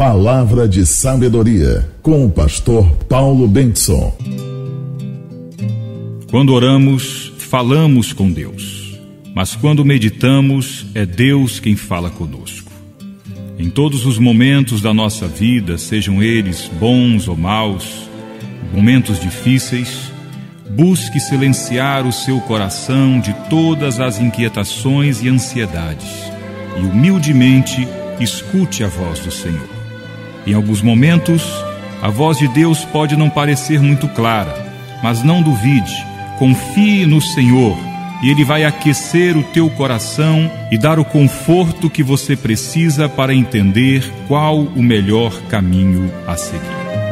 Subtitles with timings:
[0.00, 4.16] Palavra de sabedoria com o pastor Paulo Benson.
[6.30, 8.98] Quando oramos, falamos com Deus,
[9.34, 12.72] mas quando meditamos, é Deus quem fala conosco.
[13.58, 18.08] Em todos os momentos da nossa vida, sejam eles bons ou maus,
[18.72, 20.10] momentos difíceis,
[20.70, 26.08] busque silenciar o seu coração de todas as inquietações e ansiedades
[26.78, 27.86] e humildemente
[28.18, 29.79] escute a voz do Senhor.
[30.46, 31.42] Em alguns momentos,
[32.02, 34.54] a voz de Deus pode não parecer muito clara,
[35.02, 35.94] mas não duvide,
[36.38, 37.76] confie no Senhor
[38.22, 43.34] e Ele vai aquecer o teu coração e dar o conforto que você precisa para
[43.34, 47.09] entender qual o melhor caminho a seguir.